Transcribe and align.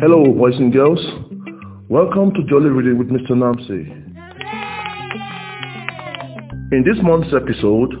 Hello, 0.00 0.24
boys 0.32 0.56
and 0.56 0.72
girls. 0.72 0.98
Welcome 1.90 2.32
to 2.32 2.42
Jolly 2.44 2.70
Reading 2.70 2.96
with 2.96 3.10
Mr. 3.10 3.32
Namse. 3.32 3.68
In 6.72 6.84
this 6.84 6.96
month's 7.02 7.34
episode, 7.34 7.92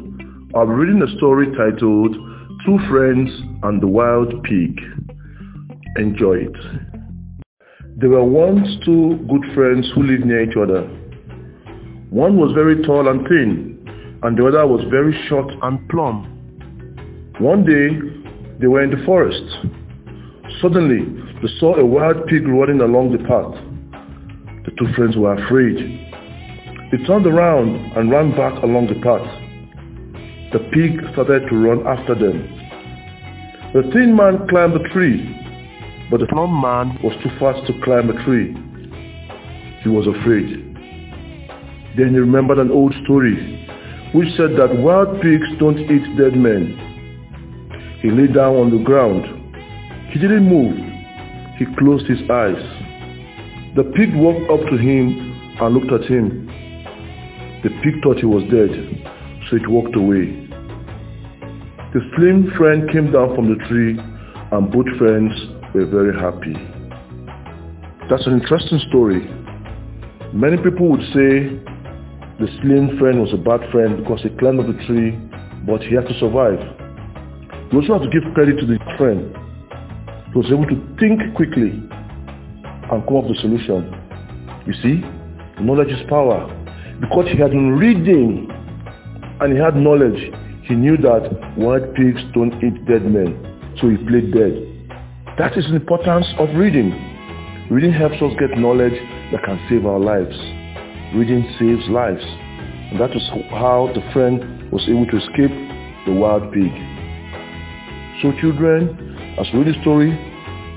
I'll 0.54 0.64
be 0.64 0.72
reading 0.72 1.02
a 1.02 1.16
story 1.18 1.48
titled 1.54 2.16
Two 2.64 2.78
Friends 2.88 3.28
and 3.64 3.82
the 3.82 3.86
Wild 3.86 4.32
Pig. 4.44 4.80
Enjoy 5.98 6.36
it. 6.36 6.56
There 7.98 8.08
were 8.08 8.24
once 8.24 8.66
two 8.82 9.18
good 9.28 9.44
friends 9.54 9.86
who 9.94 10.04
lived 10.04 10.24
near 10.24 10.44
each 10.50 10.56
other. 10.56 10.80
One 12.08 12.38
was 12.38 12.52
very 12.54 12.82
tall 12.82 13.08
and 13.08 13.28
thin, 13.28 14.18
and 14.22 14.38
the 14.38 14.46
other 14.46 14.66
was 14.66 14.80
very 14.90 15.12
short 15.28 15.52
and 15.62 15.86
plump. 15.90 16.24
One 17.40 17.66
day, 17.66 17.90
they 18.58 18.68
were 18.68 18.82
in 18.82 18.90
the 18.90 19.04
forest. 19.04 19.44
Suddenly, 20.60 21.06
they 21.40 21.48
saw 21.58 21.76
a 21.76 21.84
wild 21.84 22.26
pig 22.26 22.46
running 22.46 22.80
along 22.80 23.12
the 23.12 23.22
path. 23.24 23.54
The 24.64 24.72
two 24.78 24.92
friends 24.94 25.16
were 25.16 25.34
afraid. 25.34 25.76
They 26.90 26.98
turned 27.06 27.26
around 27.26 27.76
and 27.96 28.10
ran 28.10 28.32
back 28.32 28.62
along 28.62 28.88
the 28.88 29.00
path. 29.00 29.24
The 30.52 30.58
pig 30.72 31.00
started 31.12 31.48
to 31.48 31.56
run 31.56 31.86
after 31.86 32.14
them. 32.14 32.42
The 33.72 33.88
thin 33.92 34.16
man 34.16 34.48
climbed 34.48 34.74
the 34.74 34.88
tree, 34.92 35.22
but 36.10 36.20
the 36.20 36.26
plump 36.26 36.52
man 36.52 36.98
was 37.02 37.16
too 37.22 37.30
fast 37.38 37.64
to 37.68 37.80
climb 37.84 38.10
a 38.10 38.24
tree. 38.24 38.52
He 39.82 39.88
was 39.88 40.06
afraid. 40.06 40.66
Then 41.96 42.10
he 42.10 42.18
remembered 42.18 42.58
an 42.58 42.70
old 42.70 42.92
story 43.04 43.60
which 44.12 44.28
said 44.36 44.56
that 44.58 44.76
wild 44.76 45.22
pigs 45.22 45.46
don't 45.58 45.78
eat 45.78 46.18
dead 46.18 46.34
men. 46.34 46.74
He 48.02 48.10
lay 48.10 48.26
down 48.26 48.56
on 48.56 48.76
the 48.76 48.82
ground. 48.82 49.39
He 50.12 50.18
didn't 50.18 50.48
move. 50.48 50.76
He 51.56 51.66
closed 51.78 52.06
his 52.06 52.18
eyes. 52.28 52.58
The 53.76 53.84
pig 53.94 54.10
walked 54.16 54.50
up 54.50 54.68
to 54.70 54.76
him 54.76 55.14
and 55.60 55.74
looked 55.74 55.92
at 55.92 56.10
him. 56.10 56.46
The 57.62 57.70
pig 57.84 58.02
thought 58.02 58.18
he 58.18 58.26
was 58.26 58.42
dead, 58.50 58.74
so 59.48 59.56
it 59.56 59.70
walked 59.70 59.94
away. 59.94 60.34
The 61.94 62.00
slim 62.16 62.50
friend 62.58 62.90
came 62.90 63.12
down 63.12 63.36
from 63.36 63.54
the 63.54 63.64
tree 63.68 63.98
and 63.98 64.72
both 64.72 64.90
friends 64.98 65.30
were 65.74 65.86
very 65.86 66.14
happy. 66.18 66.58
That's 68.10 68.26
an 68.26 68.40
interesting 68.40 68.80
story. 68.88 69.22
Many 70.32 70.56
people 70.56 70.90
would 70.90 71.06
say 71.14 71.54
the 72.42 72.48
slim 72.62 72.98
friend 72.98 73.20
was 73.20 73.32
a 73.32 73.38
bad 73.38 73.60
friend 73.70 73.98
because 74.02 74.22
he 74.22 74.30
climbed 74.38 74.58
up 74.58 74.66
the 74.66 74.80
tree, 74.86 75.14
but 75.66 75.82
he 75.82 75.94
had 75.94 76.08
to 76.08 76.18
survive. 76.18 76.58
We 77.70 77.78
also 77.78 77.94
have 77.94 78.02
to 78.02 78.10
give 78.10 78.26
credit 78.34 78.58
to 78.58 78.66
the 78.66 78.78
friend. 78.98 79.36
He 80.32 80.38
was 80.38 80.46
able 80.50 80.66
to 80.66 80.78
think 80.98 81.34
quickly 81.34 81.70
and 82.90 83.06
come 83.06 83.16
up 83.16 83.24
with 83.24 83.38
a 83.38 83.40
solution. 83.40 83.90
You 84.66 84.74
see, 84.82 85.02
knowledge 85.62 85.88
is 85.88 86.00
power. 86.08 86.46
Because 87.00 87.26
he 87.32 87.38
had 87.38 87.50
been 87.50 87.78
reading 87.78 88.48
and 89.40 89.52
he 89.52 89.58
had 89.58 89.74
knowledge, 89.74 90.30
he 90.64 90.74
knew 90.74 90.96
that 90.98 91.56
wild 91.56 91.94
pigs 91.94 92.20
don't 92.34 92.54
eat 92.62 92.78
dead 92.86 93.04
men. 93.04 93.34
So 93.80 93.88
he 93.88 93.96
played 93.96 94.32
dead. 94.32 94.70
That 95.38 95.56
is 95.56 95.64
the 95.66 95.76
importance 95.76 96.26
of 96.38 96.50
reading. 96.54 96.92
Reading 97.70 97.92
helps 97.92 98.20
us 98.22 98.32
get 98.38 98.58
knowledge 98.58 98.94
that 99.32 99.42
can 99.44 99.58
save 99.68 99.86
our 99.86 99.98
lives. 99.98 100.36
Reading 101.14 101.42
saves 101.58 101.88
lives. 101.88 102.22
And 102.90 103.00
that 103.00 103.16
is 103.16 103.22
how 103.50 103.90
the 103.94 104.02
friend 104.12 104.70
was 104.70 104.86
able 104.88 105.06
to 105.06 105.16
escape 105.16 105.54
the 106.06 106.12
wild 106.12 106.52
pig. 106.52 106.70
So 108.22 108.30
children, 108.40 109.09
as 109.38 109.46
we 109.52 109.60
read 109.60 109.74
the 109.74 109.80
story, 109.82 110.10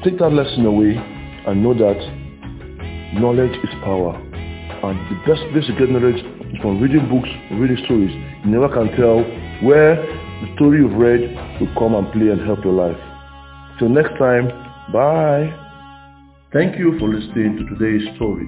take 0.03 0.19
that 0.19 0.29
lesson 0.29 0.65
away 0.65 0.95
and 1.47 1.63
know 1.63 1.73
that 1.73 1.97
knowledge 3.19 3.51
is 3.63 3.69
power. 3.83 4.15
And 4.83 4.99
the 5.09 5.17
best 5.25 5.41
place 5.51 5.65
to 5.67 5.73
get 5.79 5.89
knowledge 5.89 6.19
is 6.19 6.59
from 6.61 6.81
reading 6.81 7.08
books, 7.09 7.30
reading 7.52 7.83
stories. 7.86 8.11
You 8.45 8.52
never 8.52 8.69
can 8.69 8.95
tell 8.97 9.23
where 9.65 9.95
the 9.95 10.53
story 10.55 10.80
you've 10.80 10.93
read 10.93 11.21
will 11.59 11.73
come 11.80 11.95
and 11.95 12.11
play 12.11 12.30
and 12.30 12.42
help 12.45 12.63
your 12.63 12.73
life. 12.73 12.99
Till 13.80 13.89
next 13.89 14.17
time, 14.19 14.47
bye. 14.92 15.49
Thank 16.52 16.77
you 16.77 16.99
for 16.99 17.09
listening 17.09 17.58
to 17.58 17.63
today's 17.73 18.05
story. 18.15 18.45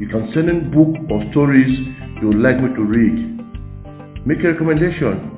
You 0.00 0.08
can 0.08 0.30
send 0.32 0.48
in 0.48 0.70
book 0.70 0.96
or 1.10 1.24
stories 1.32 1.72
you 2.22 2.28
would 2.28 2.38
like 2.40 2.60
me 2.60 2.72
to 2.74 2.82
read. 2.82 4.26
Make 4.26 4.44
a 4.44 4.52
recommendation. 4.52 5.32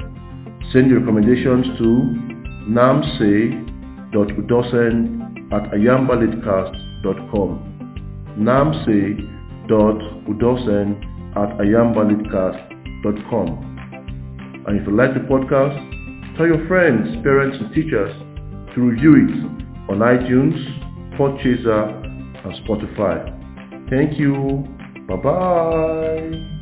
Send 0.72 0.90
your 0.90 1.00
recommendations 1.00 1.66
to 1.78 2.37
namse.udosen 2.68 5.52
at 5.52 5.70
ayambalitcast.com 5.72 7.58
namse.udosen 8.38 10.96
at 11.36 11.58
ayambalitcast.com 11.58 13.64
And 14.66 14.78
if 14.78 14.86
you 14.86 14.92
like 14.94 15.14
the 15.14 15.20
podcast, 15.20 15.74
tell 16.36 16.46
your 16.46 16.66
friends, 16.68 17.08
parents, 17.22 17.56
and 17.58 17.72
teachers 17.74 18.12
to 18.74 18.80
review 18.82 19.14
it 19.16 19.30
on 19.90 19.98
iTunes, 20.00 20.58
Podchaser, 21.16 22.04
and 22.44 22.54
Spotify. 22.66 23.16
Thank 23.88 24.18
you. 24.18 24.64
Bye-bye. 25.08 26.57